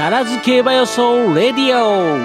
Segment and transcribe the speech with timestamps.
[0.00, 2.16] ダラズ競馬予想レディオ。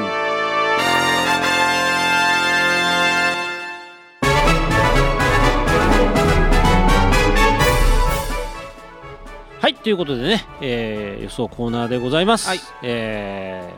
[9.60, 12.62] はいということでね、えー、予想コーナーでございます、はい。
[12.82, 13.74] え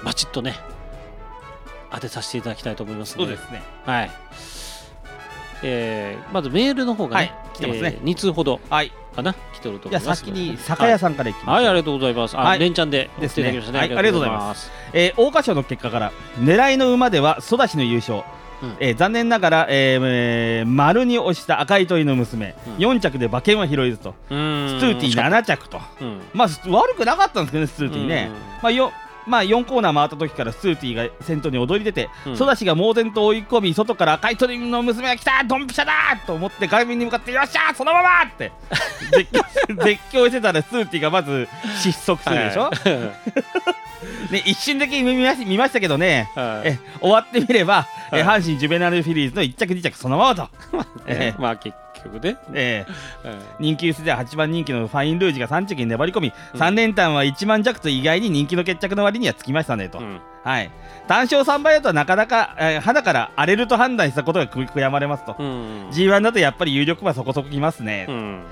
[0.00, 0.56] ー、バチッとね
[1.92, 3.62] 当てさせていただきたいと思いますのでそうですね。
[3.84, 4.10] はい
[5.62, 7.98] えー、まずメールの方がね、はい来てますね。
[8.00, 8.92] え2通ほどはい。
[9.16, 12.38] かな来てると思います先に酒屋さんからいきます、はい、はい、ありがとうございます。
[12.38, 12.58] あ、はい。
[12.60, 13.10] 連チャンで。
[13.20, 13.48] ですね。
[13.48, 14.70] はいありがとうございます。
[14.92, 18.22] えー、桜花賞の結果から狙いの馬ではソダシの優勝、
[18.62, 18.76] うん。
[18.78, 22.74] えー残念ながら、えーえー丸に押した赤い鳥の娘、うん。
[22.76, 24.14] 4着で馬券は拾えずと。
[24.28, 25.80] スツーティー7着と。
[26.00, 26.20] うん。
[26.32, 28.30] まあす悪くなかったんですけどねスツーティーね、
[28.62, 28.92] まあよ
[29.28, 32.36] まあ、4コーナー回った時からスツーティーが先頭に躍り出て、うん。
[32.36, 35.92] ソダシが猛然と追い込み外から赤い鳥の娘が来たドンピシャだ
[36.26, 38.52] と思って画面に向かってよっしゃそのままって
[39.12, 43.38] 絶叫してたらスツーティーがまず失速するでしょ、はい。
[44.32, 46.68] ね、一瞬だけ見まし見ましたけどね、はい。
[46.68, 48.40] え終わってみれば、えはい。
[48.40, 50.48] 阪神ジュベナルフィリーズの1着2着そのままと、
[51.06, 52.36] えまあ結局ね。
[52.52, 52.86] え
[53.24, 53.38] うん。
[53.58, 56.60] 人気薄では8番人気のファインルージュが3着に粘り込み、うん。
[56.60, 60.20] 3連単は1万弱と意外に人気の決着の割にはつきましたねと、うん。
[60.44, 60.70] はい、
[61.06, 68.42] 単勝3倍だとなかなか、えー肌から荒れると判断したことが悔悔やまれますと、うん G1 だとやっぱり有力馬そこそこきますね、うん。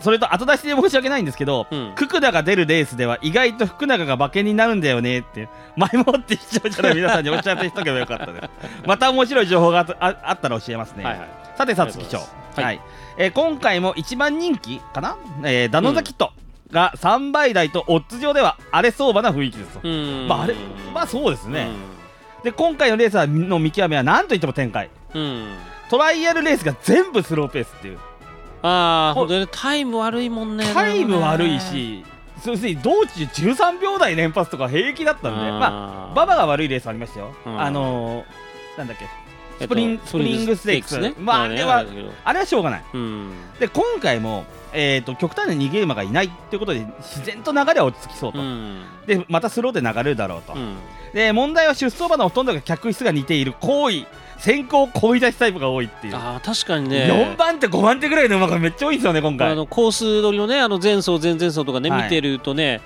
[0.00, 1.92] それと後出しで申し訳ないんですけど、うん。
[1.94, 8.48] ククダが出るレースでは意外と福永が馬券になるんだよねって前もって視聴者の皆さんにお知らせしとけばよかったです。
[8.86, 11.28] また面白い情報があああったら教えますね、はいはい。
[11.56, 12.18] さてさつき賞
[12.62, 12.86] はい、はい。
[13.18, 16.32] えー今回も一番人気かな、えーダノンザキット
[16.70, 20.26] が3倍台とオッズ上では荒れ相場な雰囲気ですと、うん。
[20.28, 20.54] まああれ
[20.92, 21.68] まあそうですね、
[22.42, 24.90] で今回のレースの見極めは何といっても展開。
[25.88, 27.98] トライアルレースが全部スローペースっていう。
[28.62, 30.64] ああ、タイム悪いもんね。
[30.74, 31.60] タイム悪いね。
[31.60, 32.04] し
[32.44, 37.60] 要するに道中13秒台連発とか平気だったんでまああ馬場が悪いレースありましたよ、うん。
[37.60, 39.04] あのー、なんだっけ。
[39.04, 39.25] えっと
[39.58, 41.14] スプリンスプリングステークスね。
[41.18, 41.84] まああれは
[42.24, 43.30] あれはしょうがないうん。
[43.58, 48.82] で今回も、えー、と極端な逃げ馬がいないっていうことで自然と流れは落ち着きそうと、うん。
[49.06, 50.76] でまたスローで流れるだろうと、うん。
[51.14, 54.06] で問題は出走馬のほとんどが客室が似ている行為
[54.38, 57.06] 先行行為出しタイプが多いっていう、ああ、確かにね。
[57.10, 62.82] 4番手5番手ぐらいの馬がめっちゃ多いんですよね今回あのコース取りのねあの前走前々走とかね、はい見てるとね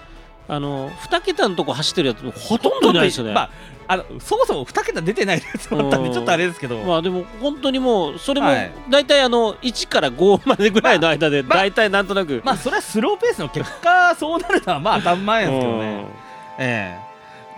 [0.50, 3.32] あの2桁のとこ走ってるやつほとんどいないですよね。
[3.32, 3.50] まあ
[3.86, 6.14] あのそもそも2桁出てないやつもあったんでうん。
[6.14, 8.72] ちょっとあれですけど、まあでも本当にもうそれもはい。
[8.90, 15.84] 大体あの1から5までぐらいの間でまあ大体なんとなく、まあそれはスローペースの結果そうなるのはまあ当たり前ですけどね。
[16.58, 16.64] うん。
[16.64, 16.98] え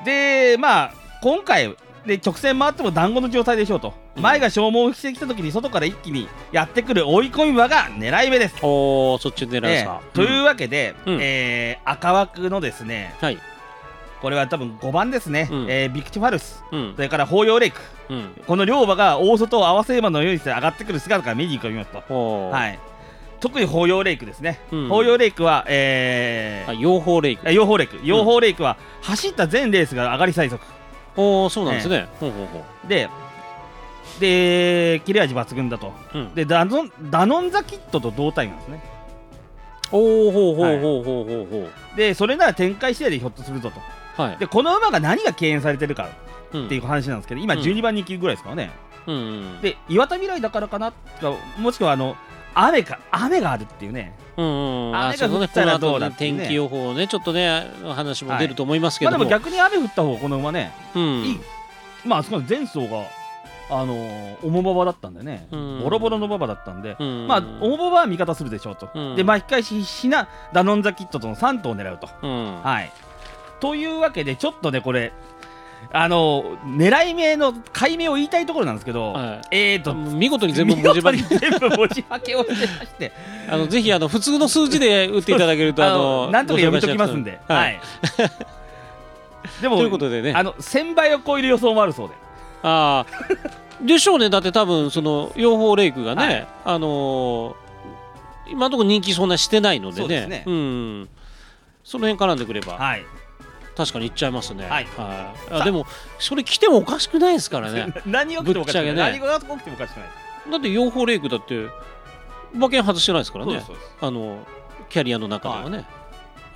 [0.02, 0.52] え。
[0.54, 1.74] でまあ今回
[2.04, 9.84] で直線回っても団子の状態でしょうと、うん前が消耗してきた時に外から一気にやってくる追い込み馬が狙い目です、おおそっち狙いええ。
[9.84, 11.18] さ、というわけで、うん。
[11.20, 13.38] えー赤枠のですねはい。
[14.20, 15.66] これは多分5番ですね、うん。
[15.68, 16.62] えービクティファルス。
[16.70, 16.92] うん。
[16.94, 17.80] それから法要レイク。
[18.10, 18.30] うん。
[18.46, 22.78] この両馬が大外を合わせ馬のようにして上がってくる姿から見に行きますと、はい、
[23.40, 24.88] 特に法要レイクですね、うん。
[24.88, 27.46] 法要レイクは、えあ養蜂レイク。
[27.46, 27.98] ー、養蜂レイク。
[28.04, 30.62] 養蜂レイクは走った全レースが上がり最速。
[31.16, 33.08] おおそうなんですね、ほうほうほで
[34.20, 35.92] で切れ味抜群だと。
[36.14, 38.82] う、うん、でダノンダノンザキットと同タイムなんですね。
[39.90, 41.96] おおほうほうほうほうほうほう。
[41.96, 44.22] でそれなら展開次第でひょっとするぞと。
[44.22, 44.36] はい。
[44.38, 46.08] でこの馬が何が敬遠されてるか
[46.52, 47.60] うんっていう話なんですけど今うん。
[47.60, 48.70] 12番人気ぐらいですからね、
[49.06, 49.60] うんうん。
[49.60, 52.16] で岩田未来だからかなかもしくはあの
[52.54, 54.16] 雨か雨があるっていうね。
[54.36, 61.40] うんうん、あ雨そうね、が降ったらどうだ天気予報ね、ちょっとね、話も出ると思いますけども、まあでも逆に雨降った方がこの馬ねうん、いい。
[62.04, 63.04] まああそこの前走が
[63.72, 65.80] あのー、重馬場だったんでね、うん。
[65.82, 67.26] ボロボロの馬場だったんで、うん。
[67.26, 69.16] まあ重馬場は味方するでしょうと、うん。
[69.16, 72.92] で巻き返し必死なダノンザキットとの3頭を狙うと、うん、はい。
[73.60, 75.12] というわけでちょっとねこれ
[75.92, 79.40] あのー狙い目の解明を言いたいところなんですけど、はい。
[79.50, 82.54] えーと見事に全部文字化け 全部文字化けをして。
[82.54, 83.12] まして
[83.50, 87.80] あのぜひあの普通の数字で打っていただけると、 あのなんとか読み解きますんで、ははい。
[89.58, 92.14] い、でも ということでね、あの1000倍を超える予想もあるそうで。
[92.62, 96.48] あーでしょうね、だって多分その養蜂レイクがね、はい。
[96.64, 97.62] あのー
[98.52, 101.08] 今のところ人気そんなしてないのでね、そうん、
[101.84, 103.04] その辺絡んでくれば、はい。
[103.74, 104.66] 確かにいっちゃいますね。
[104.66, 104.86] はい。
[104.98, 105.64] あさあ。
[105.64, 105.86] でも、
[106.18, 107.94] それ来てもおかしくないですからね。
[108.04, 110.08] 何が起きてもおかしくない、何が起きてもおかしくない。
[110.50, 111.66] だって養蜂レイクだって
[112.52, 113.64] 馬券外してないですからね。
[114.00, 114.38] あの
[114.90, 115.86] キャリアの中ではね。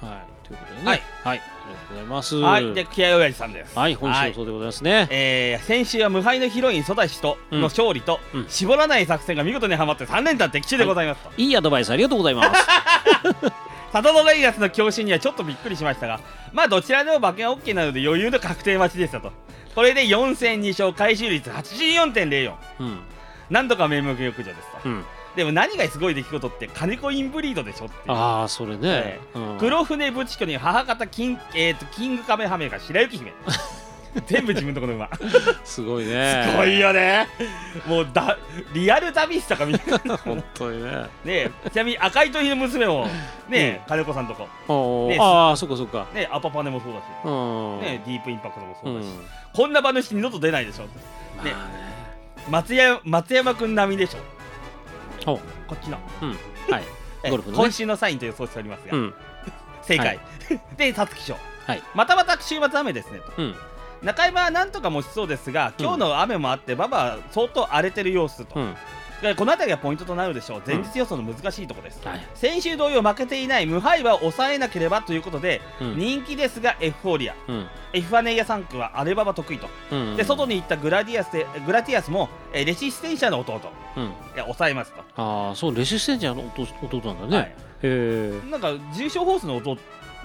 [0.03, 1.03] はい、ということでね。
[1.25, 1.43] はい、
[1.75, 2.37] とうございます。
[2.37, 3.79] はい、で気合い親父さんです。
[3.79, 8.47] はい本日のそうでございますね、えー先週は無敗のヒロインソダシとの勝利と、うん。
[8.49, 12.61] 絞らない作戦が見事にはまって3連単的中でございますと、いいアドバイスありがとうございます。
[13.93, 16.21] サトノガイガスの強振にはちょっとびっくりしましたが
[16.53, 19.33] まあどちらでも馬券は OK なので余裕の確定待ちでしたと。
[19.75, 22.99] これで4戦2勝回収率84.04うん。
[23.51, 25.05] なんとか名目浴場ですと、うん
[25.37, 28.81] でも何がすごい出来事って金子インブリードでしょってああそれね。
[28.85, 29.59] えうん。
[29.59, 33.33] 黒船ブチコに母方キン,、えー、とキングカメハメが白雪姫。
[34.27, 35.11] 全部自分のとこの馬。
[35.63, 36.47] すごいね。
[36.51, 37.29] すごいよね。
[37.87, 38.39] もうだ
[38.73, 40.17] リアル旅したかみたいな。
[40.25, 41.07] 本当にね。
[41.23, 43.07] ねちなみに赤い鳥の娘も
[43.51, 45.09] ね金子さんとこ。
[45.11, 46.07] ねああそっかそっか。
[46.15, 47.03] ねアパパネもそうだし。
[47.25, 47.81] うん。
[47.83, 49.13] ねディープインパクトもそううだし、ん。
[49.53, 50.85] こんな馬主二度と出ないでしょ
[51.37, 51.53] まあね。
[52.49, 54.19] 松山松山君並みでしょ。
[54.19, 54.36] お
[55.35, 55.41] こ
[55.75, 55.99] っちの。
[56.71, 56.85] はい。
[57.23, 57.65] えゴルフのね。
[57.65, 59.15] 今週のサインと予想しておりますが、うん。
[59.83, 60.21] 正解、はい。
[60.77, 61.37] で皐月賞。
[61.67, 61.83] はい。
[61.95, 63.33] またまた週末雨ですねと。
[63.37, 63.55] うん。
[64.03, 68.73] 中山はなんとか持ちそうですが今日の雨もあって馬場は相当荒れてる様子と、うん。
[68.73, 68.79] で
[69.37, 70.63] この辺りがポイントとなるでしょう。
[70.67, 72.27] 前日予想の難しいところです、はい。
[72.35, 75.97] 先週同様負けていない無敗は抑えなければということで、うん。
[75.97, 77.35] 人気ですがエフフォーリア。
[77.49, 77.67] うん。
[77.95, 83.61] エファネイア3区はアレババ得意と、うんで外に行ったグラディアスでグラティアスもえーレシステンシャの弟。
[83.97, 84.13] うん。
[84.37, 86.67] え抑えますと、ああそうレシステンジャーの弟
[86.99, 87.47] 弟なんだはい。
[87.47, 89.77] ねへえなんか重賞ホースの弟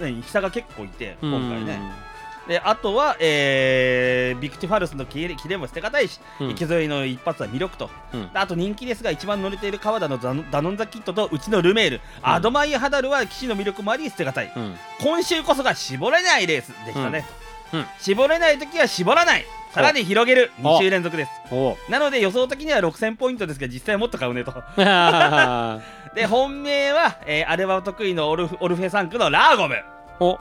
[0.02, 1.80] ね下が結構いて今回ね。
[2.06, 2.11] うん
[2.52, 6.50] であとは、えービクティファルスのキレキレも捨てがたいし、うん。
[6.50, 8.34] 池添の一発は魅力と、うん。
[8.34, 14.52] であと人気ですが一番乗れている川田のダノンザキットとうちのルメール、アドマイヤハダルは騎士の魅力もあり捨てがたい。
[14.54, 14.76] うん。
[15.02, 17.26] 今週こそが絞れないレースでしたね、
[17.72, 17.80] うん。
[17.80, 17.86] うん。
[18.00, 19.46] 絞れない時は絞らない。
[19.74, 21.32] さらに広げるお2週連続です。
[21.52, 21.78] お。
[21.90, 24.52] なので予想的には6000ポイントですが実際はもっと買うねと。
[24.52, 25.80] は
[26.14, 29.82] で本命は、えーアレババ得意のオルフオルフェ3区のラーゴム。
[30.20, 30.38] お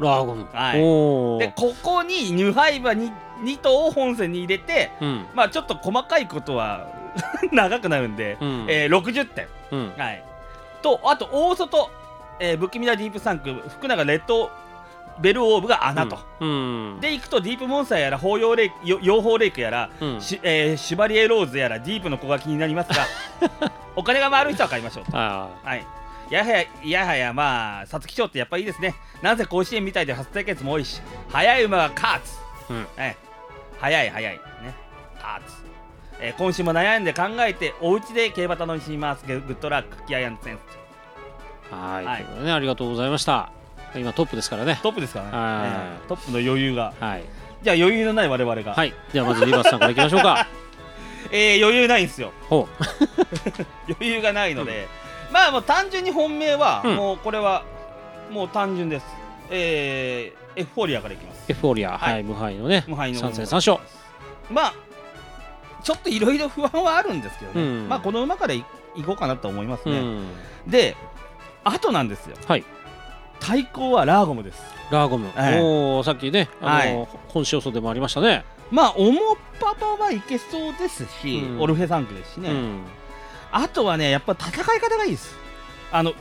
[0.00, 0.78] ラーゴムはい
[1.46, 3.12] でここにニュハイバ 2,
[3.42, 5.26] 2頭を本戦に入れてうん。
[5.34, 6.86] まあちょっと細かいことは
[7.52, 8.66] 長くなるんで、うん。
[8.68, 9.92] えー60点うん。
[9.96, 10.22] はい。
[10.82, 11.90] とあと大外、
[12.40, 14.50] えー不気味なディープ3区福永レッド
[15.20, 16.98] ベルオーブが穴と、うん。
[17.00, 18.70] で行くとディープモンスターやら法要レイ
[19.02, 20.20] 養蜂レイクやら、うん。
[20.20, 23.04] しえーシュバリエローズやらディープの子が気になりますが
[23.96, 25.18] お金が回る人は買いましょうと。
[25.18, 25.84] あはい
[26.30, 28.94] やはややはやまあ皐月賞ってやっぱいいですね。
[29.22, 32.38] なぜ甲子園みたいで初対決も多いし速い馬が勝つ、
[32.70, 32.86] うん。
[32.96, 33.16] はい、
[33.80, 34.34] 速い速い。
[34.34, 34.40] ね。
[35.20, 35.52] 勝つ、
[36.20, 39.24] えー今週も悩んで考えてお家で競馬楽しみます。
[39.26, 40.60] グッドラックキアヤンセンス
[41.72, 42.04] あはい。
[42.04, 42.16] はい。
[42.18, 43.50] ということでねありがとうございました。
[43.94, 44.78] 今トップですからね。
[44.82, 46.92] トップですからね、トップの余裕が。
[47.00, 47.24] はい。
[47.62, 48.94] じゃあ余裕のない我々が、はい。
[49.12, 50.46] ではまずリバースさんからいきましょうか。
[51.32, 52.32] えー余裕ないんですよ。
[52.48, 52.68] ほ
[53.88, 54.86] 余裕がないので、
[55.32, 56.96] まあもう単純に本命は、うん。
[56.96, 57.64] もうこれは
[58.30, 59.06] もう単純です。
[59.50, 61.44] えーエフフォーリアからいきます。
[61.48, 62.12] エフフォーリアはい。
[62.14, 63.78] はい無敗のね無敗の3戦3勝。
[64.50, 64.74] まあ
[65.82, 67.88] ちょっといろいろ不安はあるんですけどね、うん。
[67.88, 68.64] まあこの馬からい
[68.96, 70.26] いこうかなと思いますね、うん。
[70.66, 70.96] で
[71.62, 72.36] あとなんですよ。
[72.46, 72.64] はい。
[73.38, 74.60] 対抗はラーゴムです。
[74.90, 75.30] ラーゴム。
[75.34, 78.44] はいおーさっきねあの本試予想でもありましたね。
[78.70, 79.18] まあ重
[79.60, 81.60] パパはいけそうですし、うん。
[81.60, 82.82] オルフェ3区ですしね、うん
[83.52, 85.34] あとはねやっぱ戦い方がいいです。
[85.92, 86.14] あの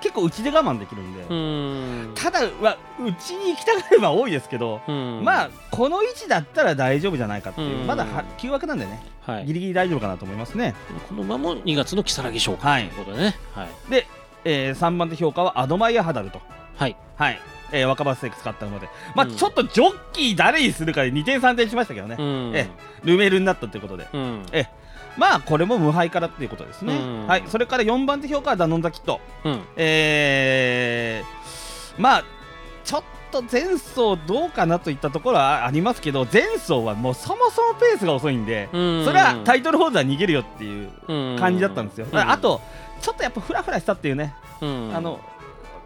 [0.00, 2.12] 結構内で我慢できるんで、うん。
[2.14, 5.22] ただは内に行きたがる馬多いですけど、うん。
[5.24, 7.86] まあこの位置だったら大丈夫じゃないかっていう、うん。
[7.86, 9.46] まだは9枠なんでね、はい。
[9.46, 10.74] ギリギリ大丈夫かなと思いますね。
[11.08, 12.84] この馬も2月の如月賞とはい。
[12.84, 13.34] いうことでね。
[13.54, 13.90] はい。
[13.90, 14.06] で、
[14.44, 16.42] えー3番手評価はアドマイヤ・ハダルと。
[16.76, 16.96] はい。
[17.16, 17.40] はい、
[17.72, 19.34] えー若葉ステーク使ったので、まあうん。
[19.34, 22.52] ちょっとジョッキー誰にするかで2点3点しましたけどね、うん。
[22.54, 22.68] え
[23.04, 24.44] ルメールになったということで、うん。
[24.52, 24.66] え
[25.16, 27.26] まあこれも無敗からっていうことですね、うん。
[27.26, 29.62] はい、それから4番手評価はダノンザキット、うん。
[29.76, 32.24] えー、まあ
[32.84, 39.04] ちょっと前走どうかなといったところはありますけど前走はもうそもそもペースが遅いんで、うん。
[39.04, 40.90] それはタイトルホルダー逃げるよっていう
[41.38, 42.18] 感じだったんですよ、うん。
[42.18, 42.60] あと
[43.00, 44.92] ちょっとやっぱフラフラしたっていうね、うん。
[44.94, 45.20] あの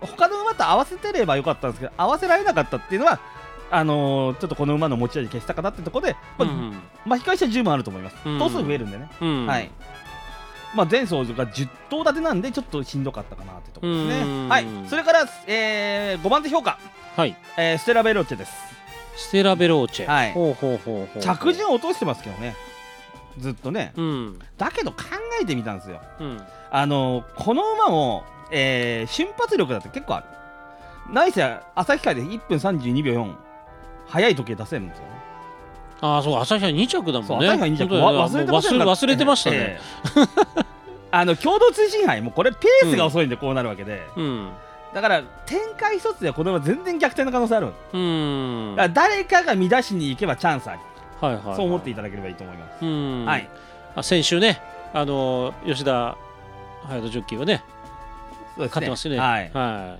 [0.01, 3.19] 他の馬と合わせてればよかったんですけど合わせられなかったっていうのは
[3.71, 6.75] あのーちょっとこの馬の持ち味消したかなってところで、まあうん
[7.07, 9.71] 巻き返しは10もあると思います、うん頭数増えるんでね、うんはい。
[10.75, 16.79] まあ、前走が10頭立てなんでちょっとしんどかったかなってところですね、うんはい、それから、えー5番手評価、
[17.17, 17.35] はい。
[17.57, 18.53] えーステラベローチェです。
[19.17, 20.07] ステラベローチェ。
[20.07, 20.33] はい。
[20.33, 22.55] ほうほうほうほう着順落としてますけどね。
[23.39, 23.93] ずっとね。
[23.97, 24.39] うん。
[24.57, 24.99] だけど考
[25.43, 26.01] えてみたんですよ。
[26.21, 26.41] うん。
[26.71, 30.27] あのーこの馬も、えー瞬発力だって結構ある。
[31.13, 31.43] ないせ
[31.75, 33.35] 旭川で1分32秒4
[34.09, 35.11] 速い時計出せるんですよね。
[36.00, 37.49] ああそう朝日は2着だもんね。
[37.49, 37.79] 旭川2着。
[37.79, 39.81] 本当だわ忘れてませんかもう忘れてましたね、え
[40.17, 40.65] え。
[41.11, 44.50] あの共同通信杯もうこれペースが遅いんでこうなるわけで、うん。
[44.95, 48.75] だから展開一つではこの馬全然逆転の可能性ある、うん。
[48.77, 50.81] だから誰かが乱しに行けばチャンスあり、
[51.21, 51.57] はいはいはい。
[51.57, 53.25] そう思っていただければいいと思います、うん。
[53.25, 53.49] はい。
[53.97, 54.61] あ先週ね
[54.95, 56.17] あの吉田
[56.88, 57.65] 隼人ジョッキーはね
[58.59, 58.65] ね。
[58.67, 59.19] 勝ってますしね。
[59.19, 59.50] はい。
[59.53, 59.97] は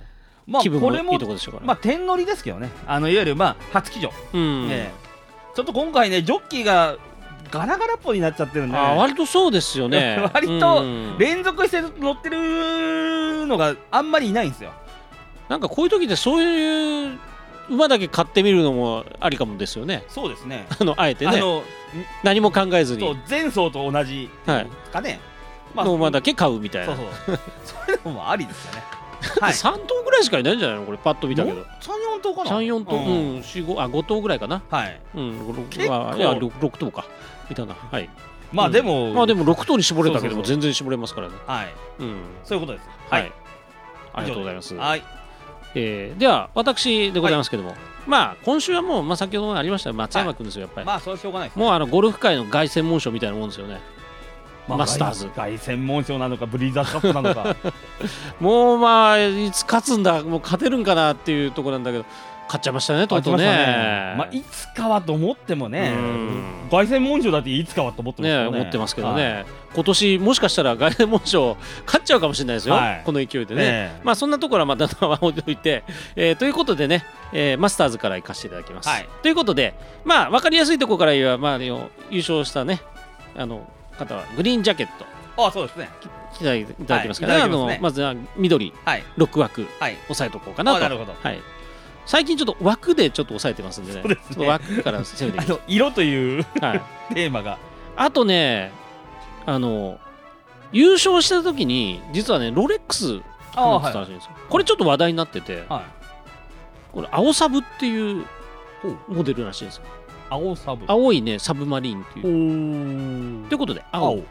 [0.49, 2.69] まあ気分もいこれもいとこでしょうからまあ点乗りですけどね。
[2.87, 4.67] あのいわゆるまあ初騎乗、うん。
[4.71, 5.55] ええ。
[5.55, 6.97] ちょっと今回ねジョッキーが
[7.51, 10.29] ガラガラっぽいになっちゃってるんで、あ割とそうですよね。
[10.33, 11.15] 割とうん。
[11.17, 14.71] 連続して乗ってるのがあんまりいないんですよ。
[15.47, 17.19] なんかこういう時ってそういう
[17.69, 20.03] 馬だけ買ってみるのもありかもですよね。
[20.09, 20.67] そうですね。
[20.79, 21.37] あのあえてね。
[21.37, 21.63] あの
[22.23, 23.17] 何も考えずに。
[23.29, 24.67] 前走と同じはい。
[24.91, 25.19] かね、
[25.75, 26.95] の馬だけ買うみたいな。
[26.95, 27.39] そうそう。
[27.65, 28.98] それでもまあありですよね
[29.41, 29.53] はい。
[29.53, 30.85] 3頭ぐらいしかいないんじゃないの？
[30.85, 31.65] これパッと見たけど。
[31.81, 32.51] 三四頭かな。
[32.51, 32.95] 34頭。
[32.95, 34.61] ううんん4 5あ5頭ぐらいかな。
[34.69, 34.99] はい。
[35.15, 35.31] うん
[35.69, 37.05] 結構6いや 6, 6頭か。
[37.49, 37.75] いたな。
[37.91, 38.09] はい。
[38.51, 41.33] まあでも、まあでも6頭に絞れたけども全然絞れますからね。
[41.45, 41.67] はい。
[41.99, 42.15] うん。
[42.43, 42.89] そういうことです。
[43.09, 43.31] はい。
[44.13, 44.75] ありがとうございます。
[44.75, 45.03] はい。
[45.75, 47.75] えーでは私でございますけども。
[48.07, 49.93] まあ今週はもうまあ先ほどもありました。
[49.93, 50.87] 松山君ですよやっぱり。
[50.87, 53.79] まあそれはしょうがないですもうあのゴルフ界の凱旋門賞みたいなもんですよね
[54.69, 55.27] まあマスターズ。
[55.27, 57.55] 凱旋門賞なのかブリーザーズカップなのか。
[58.39, 62.05] もうまあいつ勝つんだもう勝てるんかなっていうところなんだけど
[62.49, 64.15] 勝っちゃいましたねとうとうね。
[64.17, 66.67] まあいつかはと思ってもねうん。
[66.71, 68.43] 凱旋門賞だっていつかはと思ってますね。
[68.43, 69.45] よね思ってますけどはいね、
[69.75, 73.01] 今年もしかしたら凱旋門賞勝っちゃうかもしれないですよ、はい。
[73.05, 73.61] この勢いでね。
[73.61, 74.01] ねえ。
[74.03, 74.85] まあそんなところはまた
[75.21, 75.83] 置いて、
[76.15, 78.89] えーということでね、えーマスターズから行かせていただきます。
[78.89, 79.07] はい。
[79.21, 81.77] ということで、まあ分かりやすいところから言えば、まあ、優
[82.11, 82.81] 勝したね、
[83.37, 83.67] あの
[83.99, 85.05] 方はグリーンジャケット。
[85.45, 85.89] あそうですね。
[86.35, 87.55] いただいただきますから、ねはいね。
[87.55, 89.03] あのまずは緑はい。
[89.17, 89.97] 6枠はい。
[90.09, 90.77] 押さえとこうかなと。
[90.77, 91.13] あなるほど。
[91.21, 91.39] はい。
[92.05, 94.35] 最近ちょっと枠でちょっと押さえてますんでね、そうですね。
[94.35, 96.65] ちょっと枠から攻めていき あの色というます。
[96.65, 96.81] はい。
[97.13, 97.57] テーマが。
[97.95, 98.71] あとね、
[99.45, 99.99] あの、
[100.71, 103.21] 優勝した時に、実はね、ロレックス
[103.55, 104.31] あ持ってたらしいんですよ。
[104.49, 105.83] これちょっと話題になってて、はい。
[106.93, 108.25] これ、青サブっていう。
[109.07, 109.83] モデルらしいんですよ。
[110.29, 112.25] 青サブ青いね、サブマリンっておいう。
[112.27, 114.23] ーということで、青青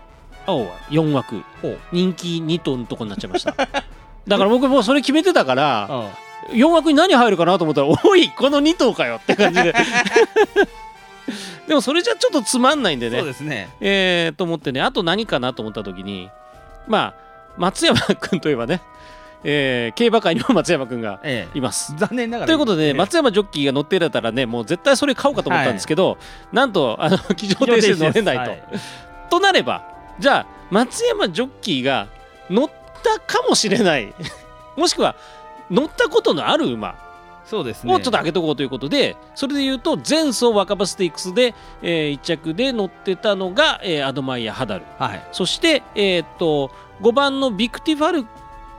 [0.47, 1.43] 青は4枠
[1.93, 3.52] 人気2トンのとこになっちゃいました。
[3.52, 6.11] だから僕もうそれ決めてたから、 あ
[6.50, 9.75] 4枠に何入るかなと思ったら、おい、この2頭かよって感じで。
[11.67, 13.26] でもそれじゃちょっとつまんないんでねそう。
[13.26, 16.31] ですねえー、と思ってね、あと何かなと思った時に、
[16.87, 17.14] まあ、
[17.59, 18.81] 松山君といえばね、
[19.45, 21.59] えー競馬界にも松山君がええ。
[21.59, 21.95] います。
[21.97, 22.95] 残念ながらということで、ええ。
[22.95, 26.18] 松山ジョッキーが乗ってたらね、もう絶対それ買おうかと思ったんですけど、
[26.52, 28.50] なんと、あの、 騎乗停止で乗れないと。
[28.50, 28.62] はい。
[29.30, 29.83] となれば、
[30.18, 32.09] じゃあ、松山ジョッキーが
[32.50, 32.71] 乗っ
[33.02, 34.12] たかもしれない、
[34.76, 35.14] もしくは
[35.71, 36.97] 乗ったことのある馬
[37.45, 37.95] そうですね。
[37.95, 44.85] をちょっと上げとこうということで、それで言うと、前走若葉ステークスで、え1着で乗ってたのが、えーアドマイヤ・ハダル。
[44.99, 45.23] はい。
[45.33, 48.26] そして、えーっと5番のビクティファル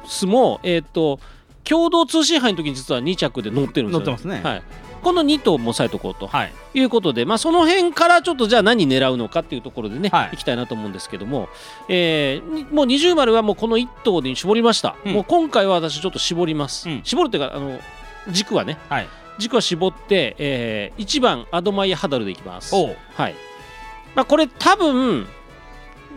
[0.06, 1.20] スも、えーっと
[1.66, 4.42] 共同通信杯の時に実は2着で乗ってるんですよ、乗ってますね。
[4.44, 4.64] はい、
[5.04, 6.54] この2頭も押さえとこうとはい。
[6.74, 10.30] いうことで、まあ、その辺からちょっとじゃあ何狙うのかっていうところでね、はい。
[10.34, 11.48] い、きたいなと思うんですけども、
[11.88, 15.14] えーにもう二重丸はもうこの1頭に絞りました、うん。
[15.14, 17.02] もう今回は私ちょっと絞ります、うん。
[17.04, 17.80] 絞るっていうかあの
[18.30, 19.08] 軸はねはい。
[19.38, 22.76] 軸は絞って、えー1番アドマイヤ・ハダルでいきます。
[22.76, 22.98] おう。
[23.14, 23.36] はい。
[24.16, 25.28] まあ、これ多分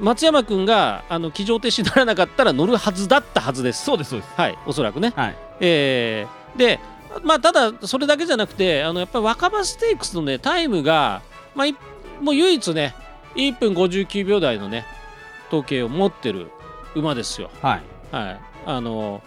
[0.01, 3.85] 松山君があの騎乗停止にならなかったら乗るはずだったはずです。
[3.85, 5.13] そうですそうですはい、おそらくね。
[5.15, 6.81] はいえーで、
[7.23, 11.23] まあ、ただそれだけじゃなくてあのやっぱり若葉ステークスのねタイムが、
[11.55, 11.77] まあ、い
[12.21, 12.95] もう唯一ね
[13.35, 14.85] 1分59秒台のね
[15.49, 16.51] 統計を持ってる
[16.95, 17.51] 馬ですよ。
[17.63, 17.83] はい
[18.15, 19.23] はい、あの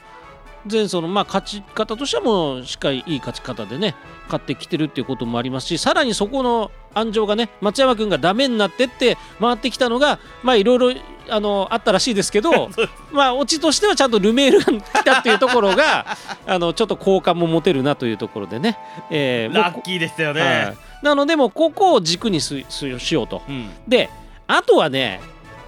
[0.72, 3.96] 前走のまあ勝ち方としてはもうしっかりいい勝ち方でね
[4.26, 12.70] 勝ってきてるっていうこともありますしさらにそこの安城がね松山君がダメになってって回ってきたのがまあいろいろあのあったらしいですけど
[13.12, 14.66] まあオチとしてはちゃんとルメールが
[15.02, 18.78] 来たっていうところが あのちょっと好感も持てるなというところでね、
[19.12, 21.06] えーラッキーでしたよはねい。
[21.06, 23.42] なのでもうここを軸にすすしようと。
[23.48, 23.70] うん。
[23.88, 24.10] で
[24.48, 25.20] あとはね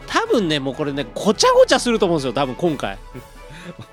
[0.07, 2.97] 多分ねもうこれねごちゃごちゃすると思うんですよ多分今回。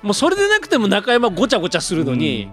[0.02, 2.48] もうそれでなくても中山ごちゃごちゃするのに、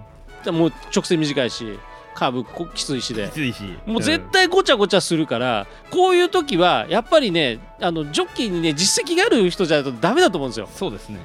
[0.46, 1.78] もう直線短いし
[2.14, 3.28] カーブこきついしで。
[3.28, 3.62] きついし。
[3.86, 10.68] もう絶対ごちゃごちゃするから、こういう時はやっぱりねあのジョッキーにね実績がある人じゃないとダメだと思うんですよ。
[10.74, 11.18] そうですね。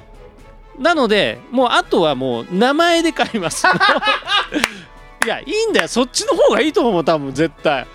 [0.78, 3.66] なのでもうあとはもう名前で買います。
[5.24, 5.88] いやいいんだよ。
[5.88, 7.86] そっちの方がいいと思う多分絶対。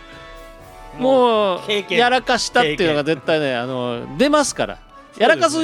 [0.97, 1.59] もう
[1.89, 4.77] やらかしたっていうのが絶対ねあの出ますから。
[5.17, 5.57] やらかす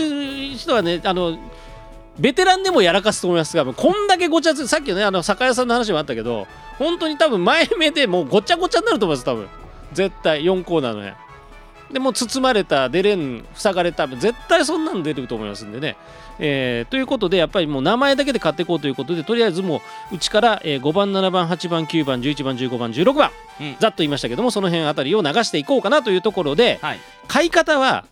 [0.56, 1.38] 人はねあの
[2.20, 6.48] ベテランでもやらかすと思いますがこんだけごちゃつさっきのねあの酒屋さんの話もあったけど
[6.78, 9.48] 本当に多分前目でもうごちゃごちゃになると思います多分。
[9.94, 11.16] 絶対4コーナーのね
[11.92, 15.98] でもう包まれた出れん塞がれた絶対そんなん出ると思いますんでね、
[16.38, 23.76] えーということでやっぱりもう名前だけで買っていこうということでとりあえずもううちから、えー5番7番8番9番11番15番16番、うん。
[23.80, 27.00] ざっと言いましたけどもその辺あたりを流していこうかなというところではい。
[27.28, 28.06] 買い方は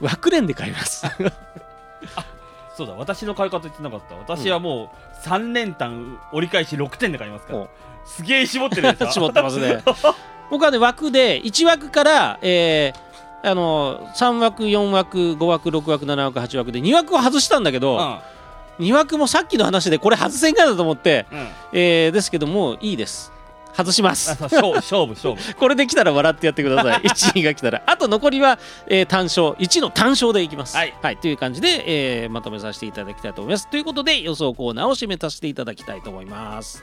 [0.00, 1.04] 枠連で買います
[2.78, 4.14] そうだ私の買い方言ってなかった。
[4.14, 4.92] 私はも
[5.24, 7.68] う3連単折り返し6点で買いますから、お
[8.04, 9.82] すげえ絞ってるやつだ絞ってますね。
[10.48, 13.08] 僕はね枠で1枠から、えー
[13.50, 18.20] あの3枠4枠5枠6枠7枠8枠で2枠を外したんだけど、
[18.78, 18.86] うん。
[18.86, 21.48] 2枠もさっきの話でこれ外せんかだと思って、うん。
[21.72, 23.32] えーですけどもいいです
[23.78, 24.30] 外します。
[24.42, 25.54] 勝勝負勝 負。
[25.54, 27.00] これできたら笑ってやってください。
[27.08, 27.82] 1位が来たら。
[27.86, 28.58] あと残りは、
[28.88, 29.50] えー単勝。
[29.52, 30.76] 1の単勝でいきます。
[30.76, 31.16] はい。
[31.16, 31.84] という感じで、
[32.22, 33.68] えーまとめさせていただきたいと思います。
[33.68, 36.82] ということで予想コーナーを締めさせていただきたいと思います